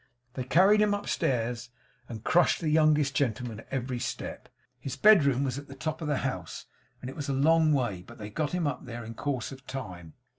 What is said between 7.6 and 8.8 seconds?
way; but they got him